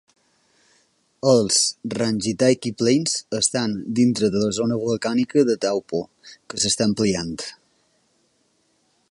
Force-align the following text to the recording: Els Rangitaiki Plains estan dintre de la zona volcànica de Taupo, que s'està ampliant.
Els 1.31 1.59
Rangitaiki 1.99 2.71
Plains 2.79 3.13
estan 3.41 3.77
dintre 4.01 4.31
de 4.37 4.43
la 4.45 4.49
zona 4.61 4.81
volcànica 4.87 5.45
de 5.51 5.59
Taupo, 5.67 6.03
que 6.33 6.65
s'està 6.65 6.91
ampliant. 6.91 7.39